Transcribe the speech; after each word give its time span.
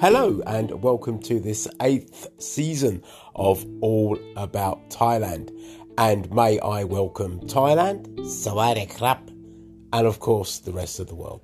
Hello, 0.00 0.40
and 0.46 0.82
welcome 0.82 1.18
to 1.18 1.38
this 1.40 1.68
eighth 1.82 2.26
season 2.38 3.02
of 3.36 3.66
All 3.82 4.18
About 4.34 4.88
Thailand. 4.88 5.54
And 5.98 6.32
may 6.32 6.58
I 6.58 6.84
welcome 6.84 7.40
Thailand, 7.40 8.06
Sawadee 8.20 8.90
Krap, 8.90 9.28
and 9.92 10.06
of 10.06 10.18
course 10.18 10.58
the 10.60 10.72
rest 10.72 11.00
of 11.00 11.08
the 11.08 11.14
world. 11.14 11.42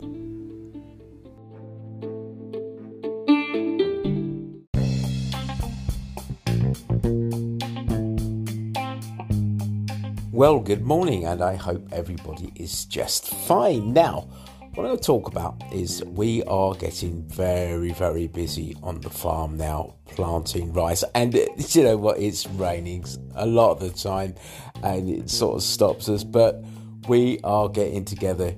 Well, 10.33 10.61
good 10.61 10.81
morning, 10.81 11.27
and 11.27 11.43
I 11.43 11.57
hope 11.57 11.87
everybody 11.93 12.55
is 12.57 12.87
just 12.87 13.29
fine. 13.29 13.93
Now, 13.93 14.31
what 14.77 14.91
to 14.91 14.97
talk 14.99 15.29
about 15.29 15.63
is 15.73 16.05
we 16.05 16.43
are 16.45 16.75
getting 16.75 17.23
very, 17.29 17.93
very 17.93 18.27
busy 18.27 18.77
on 18.83 19.01
the 19.01 19.09
farm 19.09 19.57
now, 19.57 19.95
planting 20.07 20.73
rice. 20.73 21.03
And 21.15 21.35
you 21.71 21.83
know 21.83 21.97
what? 21.97 22.19
It's 22.19 22.47
raining 22.47 23.05
a 23.35 23.47
lot 23.47 23.71
of 23.73 23.81
the 23.81 23.91
time, 23.91 24.35
and 24.83 25.09
it 25.09 25.31
sort 25.31 25.57
of 25.57 25.63
stops 25.63 26.09
us. 26.09 26.25
But 26.25 26.63
we 27.09 27.41
are 27.43 27.69
getting 27.71 28.05
together, 28.05 28.55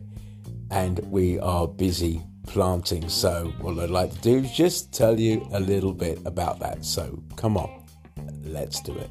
and 0.70 0.98
we 1.10 1.38
are 1.38 1.68
busy 1.68 2.22
planting. 2.48 3.08
So, 3.08 3.52
what 3.60 3.78
I'd 3.78 3.91
like 3.91 4.12
to 4.12 4.19
do 4.19 4.38
is 4.38 4.50
just 4.50 4.92
tell 4.92 5.19
you 5.19 5.46
a 5.52 5.60
little 5.60 5.94
bit 5.94 6.19
about 6.24 6.58
that. 6.60 6.84
So, 6.84 7.22
come 7.36 7.56
on, 7.56 7.84
let's 8.42 8.80
do 8.80 8.96
it. 8.96 9.10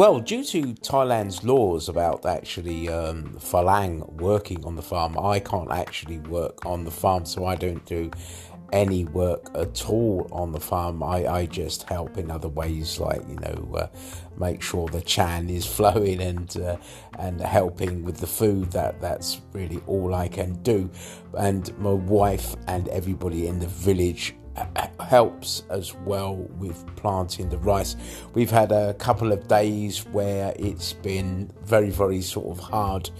Well, 0.00 0.18
due 0.18 0.44
to 0.44 0.62
Thailand's 0.76 1.44
laws 1.44 1.90
about 1.90 2.24
actually 2.24 2.88
um, 2.88 3.36
Falang 3.38 4.10
working 4.14 4.64
on 4.64 4.74
the 4.74 4.80
farm, 4.80 5.18
I 5.18 5.40
can't 5.40 5.70
actually 5.70 6.20
work 6.20 6.64
on 6.64 6.84
the 6.84 6.90
farm, 6.90 7.26
so 7.26 7.44
I 7.44 7.54
don't 7.54 7.84
do 7.84 8.10
any 8.72 9.04
work 9.04 9.50
at 9.54 9.90
all 9.90 10.26
on 10.32 10.52
the 10.52 10.58
farm. 10.58 11.02
I, 11.02 11.26
I 11.26 11.44
just 11.44 11.82
help 11.82 12.16
in 12.16 12.30
other 12.30 12.48
ways, 12.48 12.98
like 12.98 13.20
you 13.28 13.36
know, 13.36 13.74
uh, 13.76 13.88
make 14.38 14.62
sure 14.62 14.88
the 14.88 15.02
Chang 15.02 15.50
is 15.50 15.66
flowing 15.76 16.22
and 16.22 16.56
uh, 16.56 16.78
and 17.18 17.38
helping 17.38 18.02
with 18.02 18.16
the 18.16 18.26
food. 18.26 18.72
That 18.72 19.02
that's 19.02 19.42
really 19.52 19.82
all 19.86 20.14
I 20.14 20.28
can 20.28 20.54
do. 20.62 20.88
And 21.36 21.76
my 21.76 21.92
wife 21.92 22.56
and 22.68 22.88
everybody 22.88 23.48
in 23.48 23.58
the 23.58 23.66
village 23.66 24.34
helps 25.00 25.64
as 25.70 25.94
well 25.94 26.36
with 26.58 26.84
planting 26.96 27.48
the 27.48 27.58
rice. 27.58 27.96
We've 28.34 28.50
had 28.50 28.72
a 28.72 28.94
couple 28.94 29.32
of 29.32 29.48
days 29.48 30.06
where 30.06 30.52
it's 30.58 30.92
been 30.92 31.50
very, 31.64 31.90
very 31.90 32.20
sort 32.20 32.56
of 32.56 32.62
hard 32.62 33.10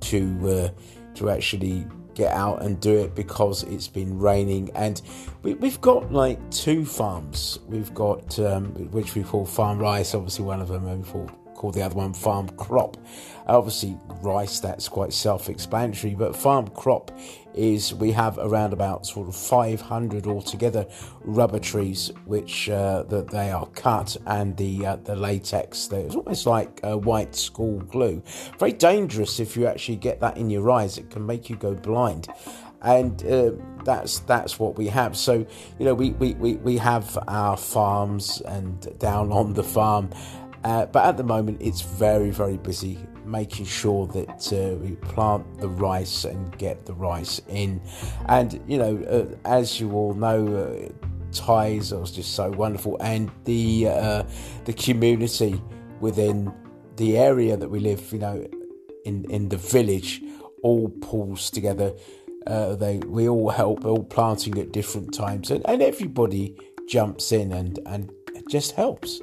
to 0.00 0.48
uh, 0.48 0.68
to 1.14 1.30
actually 1.30 1.86
get 2.14 2.32
out 2.32 2.62
and 2.62 2.80
do 2.80 2.98
it 2.98 3.14
because 3.14 3.62
it's 3.64 3.88
been 3.88 4.18
raining. 4.18 4.70
And 4.74 5.00
we, 5.42 5.56
have 5.62 5.80
got 5.80 6.12
like 6.12 6.38
two 6.50 6.84
farms. 6.84 7.58
We've 7.66 7.92
got 7.94 8.38
um, 8.38 8.66
which 8.90 9.14
we 9.14 9.22
call 9.22 9.46
farm 9.46 9.78
rice. 9.78 10.14
Obviously 10.14 10.44
one 10.44 10.60
of 10.60 10.68
them 10.68 10.84
we 10.98 11.04
call, 11.04 11.30
call 11.60 11.70
the 11.70 11.82
other 11.82 11.94
one 11.94 12.14
farm 12.14 12.48
crop. 12.56 12.96
Obviously 13.46 13.98
rice 14.22 14.60
that's 14.60 14.88
quite 14.88 15.12
self-explanatory 15.12 16.14
but 16.14 16.34
farm 16.34 16.68
crop 16.68 17.10
is 17.54 17.92
we 17.92 18.12
have 18.12 18.38
around 18.38 18.72
about 18.72 19.04
sort 19.04 19.28
of 19.28 19.36
500 19.36 20.26
altogether 20.26 20.86
rubber 21.22 21.58
trees 21.58 22.12
which 22.24 22.70
uh, 22.70 23.02
that 23.04 23.28
they 23.30 23.50
are 23.50 23.66
cut 23.66 24.16
and 24.26 24.56
the 24.56 24.86
uh, 24.86 24.96
the 24.96 25.14
latex 25.14 25.86
there. 25.88 26.06
It's 26.06 26.14
almost 26.16 26.46
like 26.46 26.80
a 26.82 26.96
white 26.96 27.34
school 27.34 27.80
glue. 27.80 28.22
Very 28.58 28.72
dangerous 28.72 29.38
if 29.38 29.54
you 29.56 29.66
actually 29.66 29.96
get 29.96 30.20
that 30.20 30.38
in 30.38 30.48
your 30.48 30.70
eyes. 30.70 30.96
It 30.96 31.10
can 31.10 31.26
make 31.26 31.50
you 31.50 31.56
go 31.56 31.74
blind. 31.74 32.28
And 32.82 33.22
uh, 33.26 33.50
that's 33.84 34.20
that's 34.20 34.58
what 34.58 34.78
we 34.78 34.86
have. 34.86 35.14
So 35.14 35.46
you 35.78 35.84
know 35.84 35.92
we, 35.92 36.10
we, 36.12 36.34
we, 36.34 36.54
we 36.54 36.78
have 36.78 37.18
our 37.28 37.56
farms 37.56 38.40
and 38.40 38.98
down 38.98 39.32
on 39.32 39.52
the 39.52 39.64
farm 39.64 40.10
uh, 40.64 40.86
but 40.86 41.04
at 41.04 41.16
the 41.16 41.24
moment 41.24 41.60
it's 41.60 41.80
very 41.80 42.30
very 42.30 42.56
busy 42.56 42.98
making 43.30 43.64
sure 43.64 44.06
that 44.08 44.52
uh, 44.52 44.76
we 44.78 44.96
plant 44.96 45.60
the 45.60 45.68
rice 45.68 46.24
and 46.24 46.56
get 46.58 46.84
the 46.84 46.94
rice 46.94 47.40
in. 47.48 47.80
And 48.26 48.60
you 48.66 48.78
know, 48.78 48.96
uh, 49.04 49.48
as 49.48 49.80
you 49.80 49.92
all 49.92 50.14
know, 50.14 50.46
uh, 50.56 51.06
Thais 51.32 51.92
are 51.92 52.04
just 52.04 52.34
so 52.34 52.50
wonderful, 52.50 52.96
and 53.00 53.30
the 53.44 53.88
uh, 53.88 54.22
the 54.64 54.72
community 54.72 55.60
within 56.00 56.52
the 56.96 57.18
area 57.18 57.56
that 57.56 57.68
we 57.68 57.78
live, 57.80 58.12
you 58.12 58.18
know, 58.18 58.46
in 59.04 59.24
in 59.30 59.48
the 59.48 59.56
village, 59.56 60.22
all 60.62 60.88
pulls 61.00 61.50
together. 61.50 61.92
Uh, 62.46 62.74
they 62.74 62.98
we 62.98 63.28
all 63.28 63.50
help, 63.50 63.84
all 63.84 64.02
planting 64.02 64.58
at 64.58 64.72
different 64.72 65.14
times, 65.14 65.50
and, 65.50 65.64
and 65.68 65.82
everybody 65.82 66.56
jumps 66.88 67.30
in 67.32 67.52
and 67.52 67.78
and 67.86 68.10
just 68.48 68.72
helps. 68.72 69.20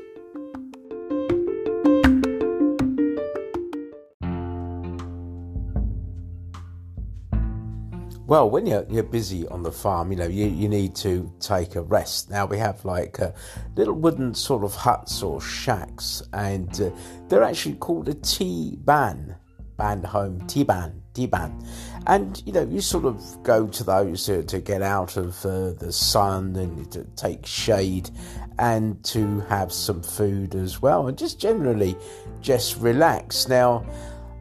Well, 8.27 8.49
when 8.49 8.65
you're, 8.65 8.85
you're 8.89 9.03
busy 9.03 9.47
on 9.47 9.63
the 9.63 9.71
farm, 9.71 10.11
you 10.11 10.17
know, 10.17 10.27
you, 10.27 10.47
you 10.47 10.67
need 10.67 10.97
to 10.97 11.31
take 11.39 11.77
a 11.77 11.81
rest. 11.81 12.29
Now, 12.29 12.45
we 12.45 12.57
have 12.57 12.83
like 12.83 13.21
uh, 13.21 13.31
little 13.77 13.93
wooden 13.93 14.35
sort 14.35 14.65
of 14.65 14.75
huts 14.75 15.23
or 15.23 15.39
shacks, 15.39 16.21
and 16.33 16.69
uh, 16.81 16.89
they're 17.29 17.41
actually 17.41 17.75
called 17.75 18.09
a 18.09 18.13
tea 18.15 18.75
ban, 18.81 19.33
band 19.77 20.05
home, 20.05 20.45
tea 20.45 20.65
ban, 20.65 21.01
tea 21.13 21.25
ban. 21.25 21.57
And, 22.07 22.43
you 22.45 22.51
know, 22.51 22.63
you 22.63 22.81
sort 22.81 23.05
of 23.05 23.23
go 23.43 23.65
to 23.65 23.83
those 23.85 24.25
to, 24.25 24.43
to 24.43 24.59
get 24.59 24.81
out 24.81 25.15
of 25.15 25.45
uh, 25.45 25.71
the 25.71 25.93
sun 25.93 26.53
and 26.57 26.91
to 26.91 27.05
take 27.15 27.45
shade 27.45 28.09
and 28.59 29.01
to 29.05 29.39
have 29.47 29.71
some 29.71 30.03
food 30.03 30.53
as 30.53 30.81
well, 30.81 31.07
and 31.07 31.17
just 31.17 31.39
generally 31.39 31.95
just 32.41 32.75
relax. 32.81 33.47
Now, 33.47 33.85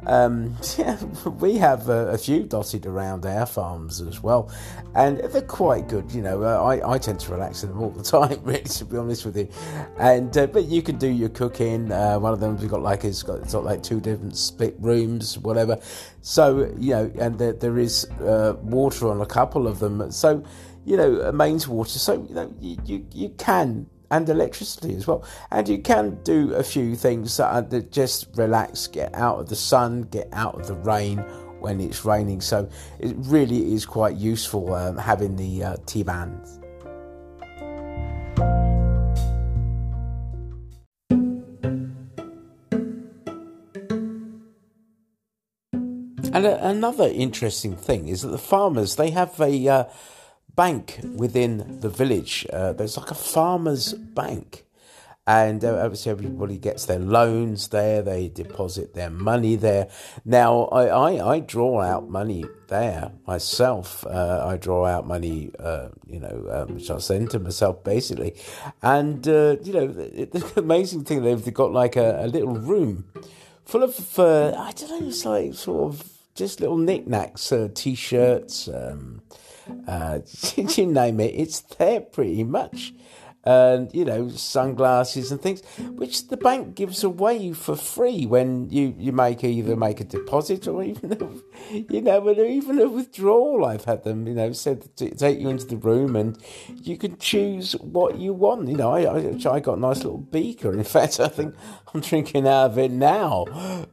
um, 0.07 0.57
yeah, 0.79 1.03
we 1.41 1.57
have 1.57 1.89
a, 1.89 2.09
a, 2.11 2.19
few 2.19 2.45
dotted 2.45 2.87
around 2.87 3.27
our 3.27 3.45
farms 3.45 4.01
as 4.01 4.23
well, 4.23 4.53
and 4.95 5.19
they're 5.19 5.43
quite 5.43 5.89
good. 5.89 6.11
You 6.13 6.23
know, 6.23 6.45
uh, 6.45 6.63
I, 6.63 6.95
I 6.95 6.99
tend 6.99 7.21
to 7.21 7.33
relax 7.33 7.65
in 7.65 7.71
them 7.71 7.83
all 7.83 7.91
the 7.91 8.03
time, 8.19 8.41
really, 8.45 8.63
to 8.63 8.85
be 8.85 8.97
honest 8.97 9.25
with 9.25 9.37
you. 9.37 9.49
And 9.99 10.37
uh, 10.37 10.47
but 10.47 10.67
you 10.67 10.81
can 10.81 10.97
do 10.97 11.09
your 11.09 11.29
cooking. 11.29 11.91
Uh, 11.91 12.19
one 12.19 12.33
of 12.33 12.41
them 12.41 12.57
we've 12.57 12.71
got 12.71 12.83
like 12.83 13.05
it's 13.05 13.23
got, 13.23 13.41
it's 13.41 13.53
got 13.53 13.65
like 13.65 13.83
two 13.83 14.01
different 14.01 14.37
split 14.37 14.77
rooms, 14.79 15.39
whatever. 15.39 15.79
So 16.23 16.73
you 16.79 16.91
know, 16.91 17.13
and 17.19 17.39
there, 17.39 17.53
there 17.53 17.79
is 17.79 18.05
uh, 18.21 18.55
water 18.63 19.09
on 19.09 19.21
a 19.21 19.27
couple 19.27 19.67
of 19.67 19.81
them. 19.81 20.11
So 20.13 20.45
you 20.85 20.97
know, 20.97 21.33
mains 21.33 21.67
water. 21.67 21.99
So 21.99 22.25
you 22.29 22.35
know, 22.35 22.55
you, 22.61 22.77
you, 22.85 23.07
you 23.13 23.29
can 23.31 23.87
and 24.11 24.29
electricity 24.29 24.95
as 24.95 25.07
well. 25.07 25.25
And 25.51 25.69
you 25.69 25.79
can 25.79 26.19
do 26.23 26.55
a 26.55 26.63
few 26.63 26.97
things 26.97 27.37
that, 27.37 27.71
that 27.71 27.93
just 27.93 28.29
relax, 28.37 28.87
get 28.87 29.15
out 29.15 29.39
of 29.39 29.49
the 29.49 29.57
sun, 29.57 30.03
get 30.03 30.29
out 30.33 30.61
of 30.61 30.67
the 30.67 30.75
rain 30.75 31.19
when 31.61 31.81
it's 31.81 32.05
raining. 32.05 32.41
So 32.41 32.69
it 32.99 33.15
really 33.19 33.73
is 33.75 33.87
quite 33.87 34.17
useful 34.17 34.75
um, 34.75 34.97
having 34.97 35.37
the 35.37 35.65
uh, 35.65 35.77
T 35.87 36.03
bands. 36.03 36.61
And 46.37 46.45
another 46.45 47.09
interesting 47.09 47.75
thing 47.77 48.09
is 48.09 48.21
that 48.21 48.29
the 48.29 48.37
farmers 48.37 48.97
they 48.97 49.09
have 49.09 49.41
a 49.41 49.69
uh, 49.69 49.85
bank 50.57 51.01
within 51.15 51.81
the 51.81 51.89
village. 51.89 52.47
Uh, 52.53 52.73
there's 52.73 52.97
like 52.97 53.11
a 53.11 53.15
farmer's 53.15 53.93
bank. 53.93 54.65
And 55.29 55.65
uh, 55.65 55.83
obviously, 55.83 56.13
everybody 56.13 56.57
gets 56.57 56.87
their 56.87 57.01
loans 57.01 57.69
there. 57.69 58.01
They 58.01 58.29
deposit 58.29 58.95
their 58.95 59.11
money 59.11 59.57
there. 59.57 59.89
Now, 60.25 60.67
I, 60.67 60.87
I, 60.87 61.35
I 61.35 61.41
draw 61.41 61.81
out 61.81 62.09
money 62.09 62.45
there 62.69 63.11
myself. 63.27 64.07
Uh, 64.07 64.47
I 64.47 64.57
draw 64.57 64.87
out 64.87 65.05
money, 65.05 65.51
uh, 65.59 65.89
you 66.07 66.21
know, 66.21 66.47
um, 66.69 66.75
which 66.77 66.91
I 66.91 66.99
send 66.99 67.31
to 67.33 67.41
myself 67.41 67.83
basically. 67.83 68.37
And 68.83 69.27
uh, 69.27 69.57
you 69.65 69.73
know, 69.73 69.89
the, 69.89 70.27
the, 70.27 70.53
amazing 70.61 71.03
thing 71.05 71.25
they've 71.25 71.53
got 71.53 71.73
like 71.73 71.97
a, 71.97 72.25
a 72.25 72.29
little 72.29 72.55
room 72.55 73.07
full 73.65 73.83
of 73.83 74.19
uh, 74.19 74.55
I 74.57 74.71
don't 74.73 75.01
know, 75.01 75.09
it's 75.09 75.25
like 75.25 75.55
sort 75.55 75.93
of 75.93 76.09
just 76.37 76.61
little 76.61 76.79
knickknacks, 76.79 77.51
uh, 77.51 77.69
t-shirts. 77.75 78.69
Um, 78.69 79.23
uh, 79.87 80.21
you 80.57 80.87
name 80.87 81.21
it, 81.21 81.35
it's 81.35 81.61
there 81.61 82.01
pretty 82.01 82.45
much. 82.45 82.93
And 83.47 83.95
you 83.95 84.05
know 84.05 84.29
sunglasses 84.29 85.31
and 85.31 85.41
things, 85.41 85.63
which 85.95 86.29
the 86.29 86.37
bank 86.37 86.75
gives 86.75 87.05
away 87.05 87.53
for 87.53 87.77
free 87.77 88.27
when 88.27 88.69
you, 88.71 88.95
you 88.99 89.13
make 89.13 89.45
either 89.45 89.77
make 89.77 90.01
a 90.01 90.05
deposit 90.05 90.67
or 90.67 90.83
even 90.91 91.13
a, 91.13 91.73
you 91.93 92.01
know 92.01 92.29
even 92.31 92.81
a 92.81 92.89
withdrawal. 92.89 93.65
I've 93.65 93.85
had 93.85 94.03
them 94.03 94.27
you 94.27 94.35
know 94.35 94.53
said 94.53 94.97
to 94.97 95.11
take 95.11 95.39
you 95.39 95.49
into 95.49 95.67
the 95.67 95.77
room 95.77 96.17
and 96.17 96.37
you 96.83 96.99
can 96.99 97.17
choose 97.19 97.73
what 97.75 98.19
you 98.19 98.33
want. 98.33 98.69
You 98.69 98.77
know 98.77 98.93
I 98.93 99.55
I, 99.55 99.61
got 99.61 99.79
a 99.79 99.81
nice 99.81 99.99
little 99.99 100.19
beaker. 100.19 100.73
In 100.73 100.85
fact, 100.97 101.21
I 101.21 101.29
think 101.29 101.55
I'm 101.95 102.01
drinking 102.01 102.49
out 102.49 102.73
of 102.73 102.79
it 102.79 102.91
now. 102.91 103.47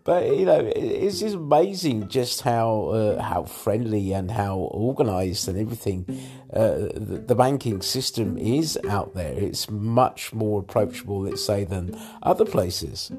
But 0.03 0.35
you 0.35 0.45
know 0.45 0.71
it's 0.75 1.19
just 1.19 1.35
amazing 1.35 2.09
just 2.09 2.41
how 2.41 2.87
uh, 2.87 3.21
how 3.21 3.43
friendly 3.43 4.13
and 4.13 4.31
how 4.31 4.57
organised 4.57 5.47
and 5.47 5.59
everything 5.59 6.05
the, 6.53 7.23
the 7.25 7.35
banking 7.35 7.81
system 7.81 8.37
is 8.37 8.77
out 8.87 9.15
there. 9.15 9.33
It's 9.33 9.69
much 9.69 10.33
more 10.33 10.59
approachable, 10.59 11.21
let's 11.21 11.43
say, 11.43 11.63
than 11.63 11.99
other 12.21 12.45
places. 12.45 13.11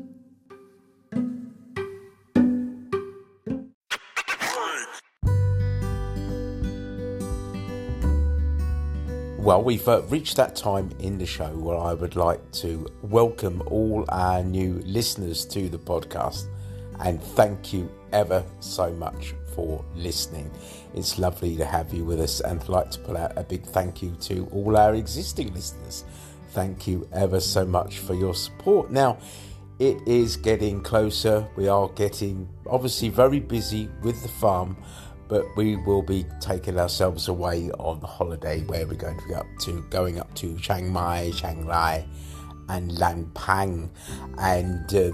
Well, 9.39 9.63
we've 9.63 9.87
uh, 9.87 10.01
reached 10.05 10.37
that 10.37 10.57
time 10.57 10.91
in 11.01 11.19
the 11.19 11.27
show 11.27 11.51
where 11.51 11.77
I 11.77 11.93
would 11.93 12.17
like 12.17 12.51
to 12.53 12.87
welcome 13.03 13.63
all 13.67 14.07
our 14.09 14.43
new 14.43 14.81
listeners 14.87 15.45
to 15.47 15.69
the 15.69 15.77
podcast. 15.77 16.47
And 17.01 17.23
thank 17.23 17.71
you 17.71 17.91
ever 18.13 18.43
so 18.61 18.91
much 18.93 19.35
for 19.55 19.85
listening. 19.95 20.51
It's 20.95 21.19
lovely 21.19 21.57
to 21.57 21.65
have 21.65 21.93
you 21.93 22.05
with 22.05 22.21
us, 22.21 22.41
and 22.41 22.61
I'd 22.61 22.69
like 22.69 22.91
to 22.93 22.99
put 23.01 23.17
out 23.17 23.33
a 23.37 23.45
big 23.45 23.65
thank 23.65 24.03
you 24.03 24.17
to 24.23 24.49
all 24.53 24.77
our 24.77 24.95
existing 24.95 25.53
listeners. 25.55 26.05
Thank 26.51 26.87
you 26.87 27.09
ever 27.13 27.41
so 27.41 27.65
much 27.65 27.99
for 27.99 28.15
your 28.15 28.35
support. 28.35 28.91
Now, 28.91 29.19
it 29.79 29.97
is 30.07 30.37
getting 30.37 30.81
closer. 30.83 31.49
We 31.57 31.67
are 31.67 31.89
getting 31.89 32.49
obviously 32.67 33.09
very 33.09 33.41
busy 33.41 33.89
with 34.03 34.23
the 34.23 34.29
farm, 34.29 34.77
but 35.27 35.45
we 35.57 35.77
will 35.77 36.03
be 36.03 36.25
taking 36.41 36.79
ourselves 36.79 37.27
away 37.29 37.71
on 37.73 38.01
holiday 38.03 38.63
where 38.63 38.87
we're 38.87 38.95
going 38.95 39.19
to 39.19 39.27
be 39.27 39.35
up 39.35 39.47
to 39.63 39.83
going 39.91 40.21
up 40.21 40.33
to 40.37 40.57
Chiang 40.59 40.93
Mai, 40.93 41.33
Chiang 41.35 41.67
Rai, 41.67 42.07
and 42.69 42.93
Lampang. 42.93 43.91
And 44.39 44.95
uh, 44.95 45.11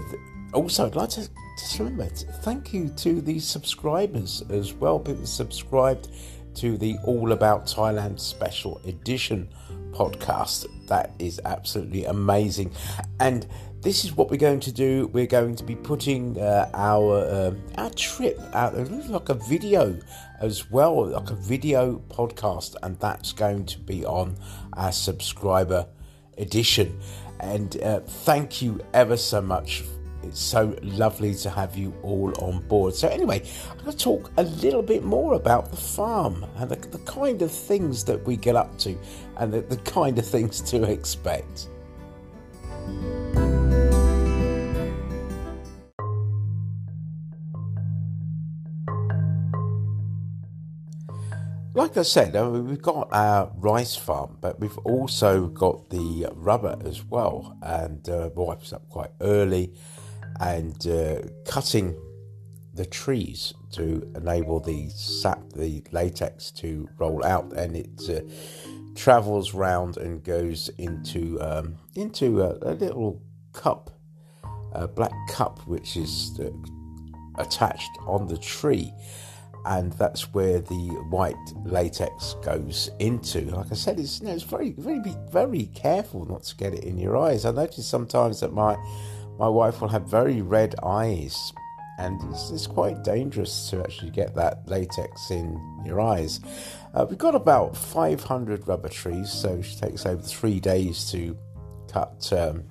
also, 0.53 0.85
I'd 0.85 0.95
like 0.95 1.09
to 1.11 1.27
just 1.61 1.79
remember 1.79 2.05
thank 2.05 2.73
you 2.73 2.89
to 2.89 3.21
the 3.21 3.39
subscribers 3.39 4.43
as 4.49 4.73
well. 4.73 4.99
People 4.99 5.25
subscribed 5.25 6.09
to 6.55 6.77
the 6.77 6.97
All 7.03 7.31
About 7.31 7.65
Thailand 7.65 8.19
Special 8.19 8.81
Edition 8.85 9.47
podcast. 9.91 10.65
That 10.87 11.11
is 11.19 11.39
absolutely 11.45 12.05
amazing. 12.05 12.71
And 13.19 13.45
this 13.81 14.03
is 14.03 14.13
what 14.17 14.31
we're 14.31 14.37
going 14.37 14.59
to 14.61 14.71
do. 14.71 15.07
We're 15.13 15.27
going 15.27 15.55
to 15.55 15.63
be 15.63 15.75
putting 15.75 16.39
uh, 16.41 16.69
our 16.73 17.19
uh, 17.19 17.53
our 17.77 17.91
trip 17.91 18.39
out 18.53 18.75
like 19.09 19.29
a 19.29 19.35
video 19.35 19.99
as 20.39 20.71
well, 20.71 21.07
like 21.07 21.29
a 21.29 21.35
video 21.35 22.01
podcast, 22.09 22.75
and 22.81 22.99
that's 22.99 23.33
going 23.33 23.65
to 23.67 23.79
be 23.79 24.03
on 24.03 24.35
our 24.73 24.91
subscriber 24.91 25.87
edition. 26.37 26.99
And 27.39 27.79
uh, 27.81 27.99
thank 27.99 28.61
you 28.61 28.81
ever 28.93 29.15
so 29.15 29.41
much 29.41 29.83
it's 30.23 30.39
so 30.39 30.75
lovely 30.81 31.35
to 31.35 31.49
have 31.49 31.75
you 31.75 31.93
all 32.03 32.33
on 32.39 32.59
board. 32.67 32.95
So, 32.95 33.07
anyway, 33.07 33.43
I'm 33.69 33.77
going 33.77 33.91
to 33.91 33.97
talk 33.97 34.31
a 34.37 34.43
little 34.43 34.81
bit 34.81 35.03
more 35.03 35.33
about 35.33 35.71
the 35.71 35.77
farm 35.77 36.45
and 36.57 36.69
the, 36.69 36.75
the 36.75 36.99
kind 36.99 37.41
of 37.41 37.51
things 37.51 38.03
that 38.05 38.25
we 38.25 38.37
get 38.37 38.55
up 38.55 38.77
to 38.79 38.97
and 39.37 39.53
the, 39.53 39.61
the 39.61 39.77
kind 39.77 40.17
of 40.17 40.25
things 40.25 40.61
to 40.61 40.83
expect. 40.83 41.67
Like 51.73 51.95
I 51.95 52.01
said, 52.01 52.35
I 52.35 52.43
mean, 52.49 52.67
we've 52.67 52.81
got 52.81 53.07
our 53.13 53.49
rice 53.55 53.95
farm, 53.95 54.37
but 54.41 54.59
we've 54.59 54.77
also 54.79 55.47
got 55.47 55.89
the 55.89 56.27
rubber 56.33 56.77
as 56.83 57.03
well. 57.03 57.57
And 57.61 58.07
uh, 58.09 58.29
wife's 58.35 58.73
up 58.73 58.89
quite 58.89 59.11
early 59.21 59.73
and 60.39 60.87
uh, 60.87 61.21
cutting 61.45 61.95
the 62.73 62.85
trees 62.85 63.53
to 63.71 64.09
enable 64.15 64.59
the 64.59 64.89
sap, 64.89 65.41
the 65.53 65.83
latex 65.91 66.51
to 66.51 66.87
roll 66.97 67.23
out, 67.23 67.51
and 67.53 67.75
it 67.75 68.09
uh, 68.09 68.21
travels 68.95 69.53
round 69.53 69.97
and 69.97 70.23
goes 70.23 70.69
into 70.77 71.39
um, 71.41 71.77
into 71.95 72.41
a, 72.41 72.57
a, 72.61 72.73
little 72.73 73.21
cup, 73.53 73.91
a 74.73 74.87
black 74.87 75.13
cup, 75.29 75.59
which 75.67 75.97
is 75.97 76.39
uh, 76.39 76.49
attached 77.41 77.91
on 78.05 78.27
the 78.27 78.37
tree, 78.37 78.93
and 79.65 79.91
that's 79.93 80.33
where 80.33 80.59
the 80.59 80.87
white 81.09 81.35
latex 81.65 82.35
goes 82.43 82.89
into. 82.99 83.41
Like 83.41 83.71
I 83.71 83.75
said, 83.75 83.99
it's 83.99 84.21
you 84.21 84.27
know, 84.27 84.33
it's 84.33 84.43
very 84.43 84.71
very 84.71 85.01
very 85.29 85.65
careful 85.67 86.25
not 86.25 86.43
to 86.43 86.55
get 86.55 86.73
it 86.73 86.85
in 86.85 86.97
your 86.97 87.17
eyes. 87.17 87.45
I 87.45 87.51
notice 87.51 87.85
sometimes 87.85 88.39
that 88.39 88.53
my 88.53 88.77
my 89.41 89.49
wife 89.49 89.81
will 89.81 89.87
have 89.87 90.03
very 90.03 90.43
red 90.43 90.75
eyes, 90.83 91.51
and 91.97 92.21
it's, 92.31 92.51
it's 92.51 92.67
quite 92.67 93.03
dangerous 93.03 93.71
to 93.71 93.79
actually 93.81 94.11
get 94.11 94.35
that 94.35 94.61
latex 94.67 95.31
in 95.31 95.59
your 95.83 95.99
eyes. 95.99 96.39
Uh, 96.93 97.07
we've 97.09 97.17
got 97.17 97.33
about 97.33 97.75
500 97.75 98.67
rubber 98.67 98.87
trees, 98.87 99.31
so 99.31 99.59
she 99.63 99.75
takes 99.75 100.05
over 100.05 100.21
three 100.21 100.59
days 100.59 101.09
to 101.09 101.35
cut 101.91 102.31
um, 102.33 102.63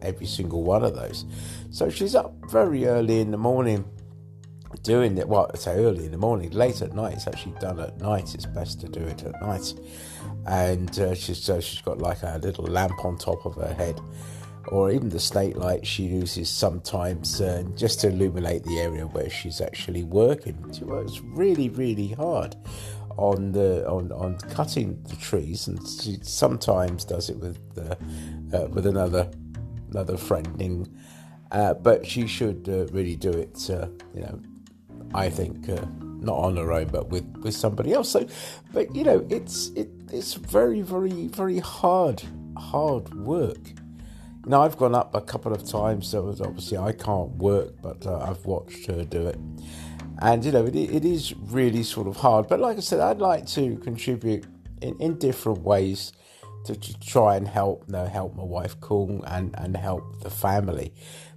every 0.00 0.24
single 0.24 0.62
one 0.62 0.82
of 0.82 0.94
those. 0.94 1.26
So 1.70 1.90
she's 1.90 2.14
up 2.14 2.32
very 2.50 2.86
early 2.86 3.20
in 3.20 3.30
the 3.30 3.36
morning 3.36 3.84
doing 4.82 5.18
it. 5.18 5.28
Well, 5.28 5.50
I 5.52 5.58
say 5.58 5.84
early 5.84 6.06
in 6.06 6.12
the 6.12 6.18
morning, 6.18 6.50
late 6.50 6.80
at 6.80 6.94
night. 6.94 7.14
It's 7.14 7.26
actually 7.26 7.54
done 7.60 7.80
at 7.80 7.98
night. 8.00 8.34
It's 8.34 8.46
best 8.46 8.80
to 8.80 8.88
do 8.88 9.00
it 9.00 9.24
at 9.24 9.40
night. 9.42 9.74
And 10.46 10.98
uh, 10.98 11.14
she's 11.14 11.42
so 11.42 11.60
she's 11.60 11.82
got 11.82 11.98
like 11.98 12.22
a 12.22 12.40
little 12.42 12.64
lamp 12.64 13.04
on 13.04 13.18
top 13.18 13.44
of 13.44 13.56
her 13.56 13.74
head, 13.74 14.00
or 14.70 14.90
even 14.90 15.08
the 15.08 15.20
state 15.20 15.56
light 15.56 15.86
she 15.86 16.04
uses 16.04 16.48
sometimes 16.48 17.40
uh, 17.40 17.62
just 17.74 18.00
to 18.00 18.08
illuminate 18.08 18.64
the 18.64 18.78
area 18.78 19.06
where 19.06 19.30
she's 19.30 19.60
actually 19.60 20.04
working. 20.04 20.56
She 20.72 20.84
works 20.84 21.20
really, 21.20 21.68
really 21.68 22.08
hard 22.08 22.56
on 23.16 23.52
the 23.52 23.88
on, 23.88 24.12
on 24.12 24.38
cutting 24.50 25.02
the 25.04 25.16
trees, 25.16 25.66
and 25.68 25.78
she 25.86 26.18
sometimes 26.22 27.04
does 27.04 27.30
it 27.30 27.38
with 27.38 27.58
uh, 27.76 27.94
uh, 28.56 28.68
with 28.68 28.86
another 28.86 29.30
another 29.90 30.14
friending. 30.14 30.90
Uh, 31.50 31.72
but 31.72 32.06
she 32.06 32.26
should 32.26 32.68
uh, 32.68 32.86
really 32.92 33.16
do 33.16 33.30
it, 33.30 33.58
you 33.68 34.20
know. 34.20 34.40
I 35.14 35.30
think 35.30 35.66
not 36.20 36.36
on 36.36 36.56
her 36.56 36.72
own, 36.72 36.88
but 36.88 37.08
with, 37.08 37.24
with 37.38 37.54
somebody 37.54 37.92
else. 37.92 38.10
So, 38.10 38.26
but 38.72 38.94
you 38.94 39.04
know, 39.04 39.26
it's 39.30 39.68
it, 39.70 39.88
it's 40.12 40.34
very, 40.34 40.80
very, 40.82 41.28
very 41.28 41.58
hard, 41.58 42.22
hard 42.56 43.14
work. 43.14 43.58
Now, 44.48 44.62
I've 44.62 44.78
gone 44.78 44.94
up 44.94 45.14
a 45.14 45.20
couple 45.20 45.52
of 45.52 45.62
times, 45.68 46.08
so 46.08 46.34
obviously 46.40 46.78
I 46.78 46.92
can't 46.92 47.32
work, 47.32 47.74
but 47.82 48.06
uh, 48.06 48.20
I've 48.20 48.46
watched 48.46 48.86
her 48.86 49.04
do 49.04 49.26
it. 49.26 49.38
And, 50.22 50.42
you 50.42 50.52
know, 50.52 50.64
it, 50.64 50.74
it 50.74 51.04
is 51.04 51.34
really 51.36 51.82
sort 51.82 52.06
of 52.06 52.16
hard. 52.16 52.48
But 52.48 52.58
like 52.58 52.78
I 52.78 52.80
said, 52.80 53.00
I'd 53.00 53.18
like 53.18 53.46
to 53.48 53.76
contribute 53.76 54.46
in, 54.80 54.98
in 55.00 55.18
different 55.18 55.60
ways 55.60 56.12
to, 56.64 56.74
to 56.74 57.00
try 57.00 57.36
and 57.36 57.46
help, 57.46 57.84
you 57.88 57.92
know, 57.92 58.06
help 58.06 58.36
my 58.36 58.42
wife 58.42 58.80
Kung 58.80 59.22
and, 59.26 59.54
and 59.58 59.76
help 59.76 60.22
the 60.22 60.30
family 60.30 60.94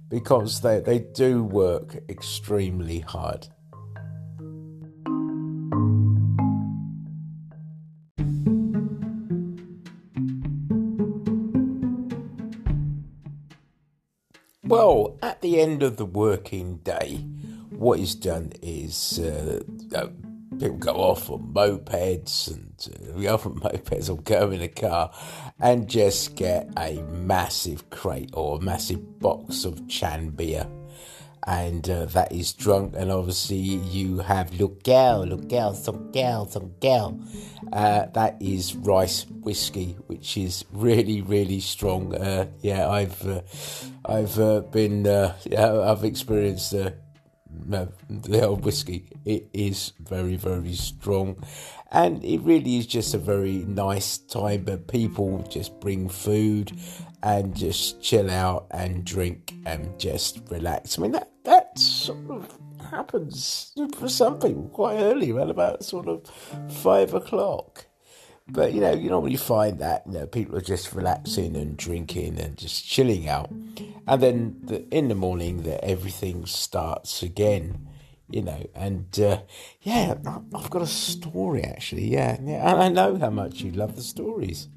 because 0.08 0.62
they, 0.62 0.80
they 0.80 1.00
do 1.00 1.44
work 1.44 1.98
extremely 2.08 3.00
hard. 3.00 3.46
The 15.42 15.60
end 15.60 15.82
of 15.82 15.96
the 15.96 16.06
working 16.06 16.76
day, 16.84 17.16
what 17.70 17.98
is 17.98 18.14
done 18.14 18.52
is 18.62 19.18
uh, 19.18 19.60
uh, 19.92 20.06
people 20.52 20.76
go 20.76 20.92
off 20.92 21.28
on 21.30 21.52
mopeds 21.52 22.46
and 22.46 22.72
uh, 23.10 23.12
we 23.16 23.26
on 23.26 23.38
mopeds 23.38 24.08
or 24.08 24.18
go 24.18 24.52
in 24.52 24.62
a 24.62 24.68
car 24.68 25.12
and 25.58 25.90
just 25.90 26.36
get 26.36 26.70
a 26.78 27.02
massive 27.10 27.90
crate 27.90 28.30
or 28.34 28.58
a 28.58 28.60
massive 28.60 29.18
box 29.18 29.64
of 29.64 29.88
Chang 29.88 30.30
beer 30.30 30.64
and 31.46 31.88
uh, 31.90 32.04
that 32.06 32.32
is 32.32 32.52
drunk. 32.52 32.94
And 32.96 33.10
obviously, 33.10 33.56
you 33.56 34.18
have 34.18 34.58
look, 34.58 34.82
gal, 34.82 35.26
look, 35.26 35.42
Lugel, 35.42 35.74
Lugel, 35.74 36.12
Songel, 36.12 36.52
Songel. 36.52 37.20
Uh, 37.72 38.06
that 38.14 38.36
is 38.40 38.74
rice 38.76 39.26
whiskey, 39.26 39.96
which 40.06 40.36
is 40.36 40.64
really, 40.72 41.20
really 41.20 41.60
strong. 41.60 42.14
Uh, 42.14 42.46
yeah, 42.60 42.88
I've 42.88 43.26
uh, 43.26 43.42
I've 44.04 44.38
uh, 44.38 44.60
been 44.60 45.06
uh, 45.06 45.36
yeah, 45.44 45.72
I've 45.72 46.04
experienced 46.04 46.74
uh, 46.74 46.90
the 47.48 48.46
old 48.46 48.64
whiskey. 48.64 49.08
It 49.24 49.48
is 49.52 49.92
very, 50.00 50.36
very 50.36 50.74
strong, 50.74 51.42
and 51.90 52.24
it 52.24 52.40
really 52.42 52.76
is 52.76 52.86
just 52.86 53.14
a 53.14 53.18
very 53.18 53.64
nice 53.66 54.18
time. 54.18 54.64
But 54.64 54.88
people 54.88 55.46
just 55.50 55.80
bring 55.80 56.08
food 56.08 56.72
and 57.22 57.54
just 57.54 58.02
chill 58.02 58.30
out 58.30 58.66
and 58.70 59.04
drink 59.04 59.54
and 59.64 59.98
just 59.98 60.40
relax. 60.50 60.98
I 60.98 61.02
mean 61.02 61.12
that 61.12 61.30
that 61.44 61.78
sort 61.78 62.30
of 62.30 62.58
happens 62.90 63.72
for 63.96 64.08
some 64.08 64.38
people 64.38 64.68
quite 64.72 64.96
early, 64.96 65.30
around 65.30 65.50
about 65.50 65.84
sort 65.84 66.08
of 66.08 66.26
five 66.68 67.14
o'clock. 67.14 67.86
But 68.48 68.72
you 68.72 68.80
know, 68.80 68.92
you 68.92 69.08
normally 69.08 69.36
find 69.36 69.78
that 69.78 70.02
you 70.06 70.12
know 70.12 70.26
people 70.26 70.56
are 70.56 70.62
just 70.62 70.92
relaxing 70.92 71.56
and 71.56 71.76
drinking 71.76 72.38
and 72.38 72.56
just 72.56 72.84
chilling 72.86 73.28
out, 73.28 73.50
and 73.50 74.22
then 74.22 74.60
the, 74.64 74.86
in 74.90 75.08
the 75.08 75.14
morning 75.14 75.62
that 75.62 75.84
everything 75.84 76.46
starts 76.46 77.22
again. 77.22 77.88
You 78.28 78.42
know, 78.42 78.66
and 78.74 79.18
uh, 79.20 79.42
yeah, 79.82 80.14
I've 80.54 80.70
got 80.70 80.82
a 80.82 80.86
story 80.86 81.64
actually. 81.64 82.08
Yeah, 82.08 82.38
yeah, 82.42 82.70
and 82.72 82.82
I 82.82 82.88
know 82.88 83.16
how 83.16 83.30
much 83.30 83.60
you 83.60 83.72
love 83.72 83.94
the 83.94 84.02
stories. 84.02 84.68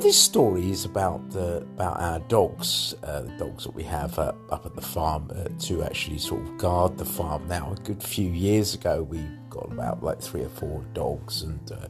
Well, 0.00 0.06
this 0.06 0.18
story 0.18 0.70
is 0.70 0.86
about 0.86 1.28
the 1.28 1.58
about 1.58 2.00
our 2.00 2.20
dogs, 2.20 2.94
uh, 3.02 3.20
the 3.20 3.36
dogs 3.36 3.64
that 3.64 3.74
we 3.74 3.82
have 3.82 4.18
uh, 4.18 4.32
up 4.48 4.64
at 4.64 4.74
the 4.74 4.80
farm 4.80 5.30
uh, 5.30 5.50
to 5.66 5.82
actually 5.82 6.16
sort 6.16 6.40
of 6.40 6.56
guard 6.56 6.96
the 6.96 7.04
farm. 7.04 7.46
Now, 7.46 7.74
a 7.76 7.80
good 7.82 8.02
few 8.02 8.30
years 8.30 8.72
ago, 8.72 9.02
we 9.02 9.22
got 9.50 9.70
about 9.70 10.02
like 10.02 10.18
three 10.18 10.40
or 10.40 10.48
four 10.48 10.82
dogs, 10.94 11.42
and 11.42 11.70
uh, 11.70 11.88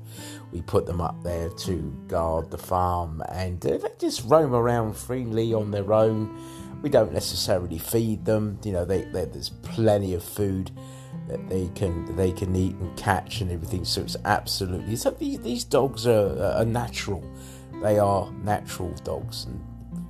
we 0.50 0.60
put 0.60 0.86
them 0.86 1.00
up 1.00 1.22
there 1.22 1.50
to 1.50 1.96
guard 2.08 2.50
the 2.50 2.58
farm, 2.58 3.22
and 3.28 3.64
uh, 3.64 3.78
they 3.78 3.90
just 4.00 4.24
roam 4.24 4.56
around 4.56 4.96
freely 4.96 5.54
on 5.54 5.70
their 5.70 5.92
own. 5.92 6.36
We 6.82 6.90
don't 6.90 7.12
necessarily 7.12 7.78
feed 7.78 8.24
them, 8.24 8.58
you 8.64 8.72
know. 8.72 8.84
They, 8.84 9.02
they, 9.02 9.26
there's 9.26 9.50
plenty 9.50 10.14
of 10.14 10.24
food 10.24 10.72
that 11.28 11.48
they 11.48 11.68
can 11.76 12.16
they 12.16 12.32
can 12.32 12.56
eat 12.56 12.74
and 12.74 12.96
catch 12.96 13.40
and 13.40 13.52
everything. 13.52 13.84
So 13.84 14.00
it's 14.00 14.16
absolutely 14.24 14.96
so. 14.96 15.12
These, 15.12 15.38
these 15.42 15.62
dogs 15.62 16.08
are, 16.08 16.56
are 16.56 16.64
natural 16.64 17.24
they 17.82 17.98
are 17.98 18.30
natural 18.44 18.92
dogs 19.04 19.44
and 19.44 19.60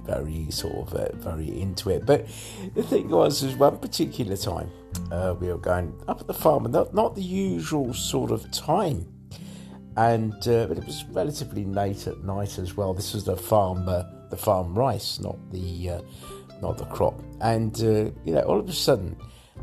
very 0.04 0.50
sort 0.50 0.88
of 0.88 0.94
uh, 0.94 1.08
very 1.16 1.60
into 1.60 1.90
it. 1.90 2.04
But 2.06 2.26
the 2.74 2.82
thing 2.82 3.08
was, 3.08 3.40
there's 3.40 3.56
one 3.56 3.78
particular 3.78 4.36
time 4.36 4.70
uh, 5.12 5.34
we 5.38 5.48
were 5.48 5.58
going 5.58 5.94
up 6.08 6.20
at 6.20 6.26
the 6.26 6.34
farm, 6.34 6.64
and 6.64 6.74
not, 6.74 6.94
not 6.94 7.14
the 7.14 7.22
usual 7.22 7.94
sort 7.94 8.30
of 8.30 8.50
time. 8.50 9.06
And 9.96 10.34
uh, 10.48 10.66
but 10.66 10.78
it 10.78 10.86
was 10.86 11.04
relatively 11.10 11.64
late 11.64 12.06
at 12.06 12.22
night 12.24 12.58
as 12.58 12.76
well. 12.76 12.94
This 12.94 13.12
was 13.12 13.24
the 13.24 13.36
farm, 13.36 13.88
uh, 13.88 14.04
the 14.30 14.36
farm 14.36 14.74
rice, 14.74 15.18
not 15.20 15.36
the 15.50 15.90
uh, 15.90 16.00
not 16.62 16.78
the 16.78 16.84
crop. 16.86 17.20
And 17.40 17.74
uh, 17.80 18.10
you 18.24 18.34
know, 18.34 18.42
all 18.42 18.58
of 18.58 18.68
a 18.68 18.72
sudden, 18.72 19.16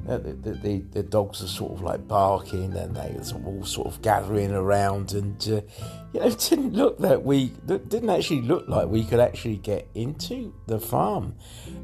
the, 0.05 0.53
the, 0.53 0.83
the, 0.91 1.03
dogs 1.03 1.43
are 1.43 1.47
sort 1.47 1.73
of 1.73 1.81
like 1.81 2.07
barking 2.07 2.73
and 2.75 2.95
they 2.95 3.15
are 3.17 3.45
all 3.45 3.63
sort 3.63 3.87
of 3.87 4.01
gathering 4.01 4.51
around 4.51 5.13
and 5.13 5.41
uh, 5.49 5.61
you 6.13 6.19
know 6.19 6.27
it 6.27 6.39
didn't 6.49 6.73
look 6.73 6.97
that 6.99 7.23
we 7.23 7.47
didn't 7.65 8.09
actually 8.09 8.41
look 8.41 8.67
like 8.67 8.87
we 8.87 9.03
could 9.03 9.19
actually 9.19 9.57
get 9.57 9.87
into 9.95 10.53
the 10.67 10.79
farm 10.79 11.35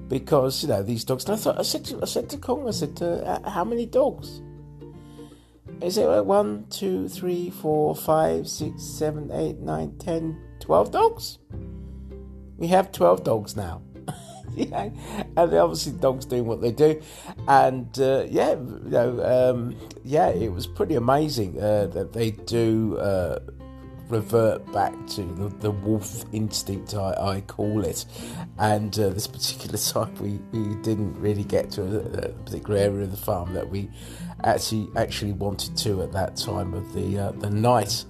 because 0.08 0.64
you 0.64 0.70
know 0.70 0.84
these 0.84 1.04
dogs 1.04 1.26
and 1.26 1.34
I 1.34 1.38
thought 1.38 1.60
I 1.60 1.64
said 1.64 1.86
to, 1.86 2.02
I 2.02 2.06
said 2.06 2.30
to 2.30 2.38
Kung 2.38 2.68
I 2.68 2.72
said 2.72 3.02
uh, 3.02 3.50
how 3.50 3.64
many 3.64 3.86
dogs? 3.86 4.42
Is 5.82 5.98
it 5.98 6.06
like 6.06 6.26
one 6.26 6.66
two 6.70 7.10
three 7.10 7.50
four 7.50 7.96
five 7.96 8.48
six 8.48 8.84
seven 8.84 9.32
eight 9.32 9.60
nine 9.60 9.98
ten 9.98 10.40
twelve 10.60 10.92
dogs. 10.92 11.40
We 12.58 12.68
have 12.68 12.92
12 12.94 13.24
dogs 13.26 13.56
now 13.58 13.82
yeah, 14.56 14.90
and 15.38 15.54
obviously 15.54 15.94
dogs 15.94 16.26
doing 16.26 16.46
what 16.46 16.62
they 16.62 16.72
do, 16.72 17.02
and 17.48 18.00
uh, 18.00 18.26
yeah, 18.30 18.52
you 18.52 18.82
know, 18.86 19.52
um, 19.52 19.76
yeah, 20.04 20.30
it 20.30 20.52
was 20.52 20.68
pretty 20.68 20.96
amazing 20.96 21.62
uh, 21.62 21.88
that 21.88 22.14
they 22.14 22.32
do 22.32 22.98
uh, 22.98 23.40
revert 24.10 24.72
back 24.72 24.94
to 25.08 25.24
the, 25.24 25.50
the 25.60 25.72
wolf 25.72 26.24
instinct, 26.32 26.94
I, 26.94 27.14
I, 27.20 27.42
call 27.42 27.84
it. 27.84 28.06
And 28.60 28.98
uh, 29.00 29.10
this 29.10 29.28
particular 29.28 29.78
time, 29.78 30.14
we, 30.20 30.40
we 30.58 30.76
didn't 30.82 31.20
really 31.20 31.44
get 31.44 31.72
to 31.72 31.82
a, 31.82 32.28
a, 32.28 32.30
particular 32.30 32.80
area 32.80 33.04
of 33.04 33.12
the 33.12 33.18
farm 33.18 33.54
that 33.54 33.70
we 33.70 33.90
actually 34.44 34.90
actually 34.98 35.32
wanted 35.32 35.78
to 35.78 36.02
at 36.04 36.12
that 36.12 36.36
time 36.36 36.74
of 36.74 36.94
the 36.94 37.18
uh, 37.18 37.32
the 37.32 37.50
night. 37.50 38.06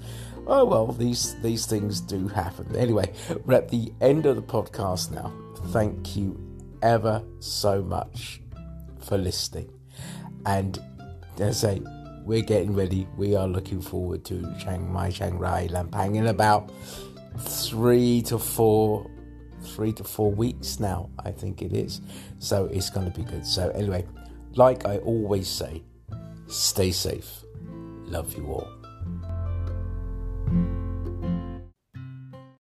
Oh 0.46 0.66
well, 0.66 0.88
these 0.88 1.40
these 1.42 1.66
things 1.66 2.02
do 2.02 2.28
happen. 2.28 2.76
Anyway, 2.76 3.12
we're 3.46 3.56
at 3.56 3.70
the 3.70 3.94
end 4.02 4.26
of 4.26 4.36
the 4.36 4.42
podcast 4.42 5.12
now 5.12 5.32
thank 5.68 6.16
you 6.16 6.38
ever 6.82 7.24
so 7.40 7.82
much 7.82 8.42
for 9.00 9.18
listening. 9.18 9.72
And 10.46 10.80
as 11.40 11.64
I 11.64 11.76
say, 11.76 11.82
we're 12.26 12.42
getting 12.42 12.74
ready. 12.74 13.08
We 13.18 13.36
are 13.36 13.48
looking 13.48 13.82
forward 13.82 14.24
to 14.26 14.56
Chiang 14.60 14.92
Mai, 14.92 15.12
Chiang 15.12 15.38
Rai, 15.38 15.68
Lampang 15.68 16.16
in 16.16 16.28
about 16.28 16.72
three 17.38 18.22
to 18.24 18.38
four, 18.38 19.10
three 19.64 19.94
to 19.94 20.04
four 20.04 20.32
weeks 20.32 20.80
now. 20.80 21.10
I 21.20 21.32
think 21.32 21.62
it 21.62 21.74
is. 21.74 22.02
So 22.40 22.66
it's 22.66 22.90
going 22.90 23.12
to 23.12 23.18
be 23.18 23.26
good. 23.26 23.46
So 23.46 23.70
anyway, 23.70 24.06
like 24.56 24.86
I 24.86 24.98
always 25.00 25.48
say, 25.48 25.84
stay 26.48 26.92
safe. 26.92 27.44
Love 28.06 28.34
you 28.38 28.46
all. 28.48 28.83